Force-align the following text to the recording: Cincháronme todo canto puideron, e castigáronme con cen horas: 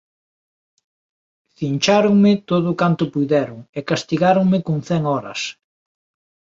Cincháronme 1.57 2.31
todo 2.49 2.69
canto 2.81 3.03
puideron, 3.13 3.59
e 3.77 3.79
castigáronme 3.89 4.57
con 4.67 4.77
cen 4.87 5.01
horas: 5.11 5.41